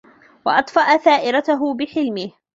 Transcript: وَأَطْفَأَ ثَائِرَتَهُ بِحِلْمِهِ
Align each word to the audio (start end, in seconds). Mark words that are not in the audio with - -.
وَأَطْفَأَ 0.45 0.97
ثَائِرَتَهُ 0.97 1.73
بِحِلْمِهِ 1.73 2.31